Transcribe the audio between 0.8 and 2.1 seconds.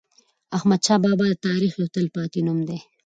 بابا د تاریخ یو تل